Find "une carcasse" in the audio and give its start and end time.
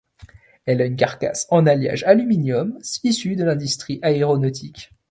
0.85-1.45